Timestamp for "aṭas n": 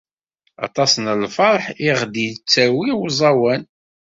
0.65-1.05